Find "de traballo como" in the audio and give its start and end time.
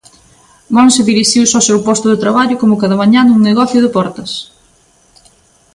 2.09-2.79